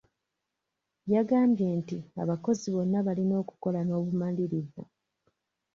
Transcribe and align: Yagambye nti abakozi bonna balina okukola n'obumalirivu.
Yagambye 1.13 1.67
nti 1.79 1.97
abakozi 2.21 2.67
bonna 2.73 2.99
balina 3.07 3.33
okukola 3.43 3.79
n'obumalirivu. 3.83 4.81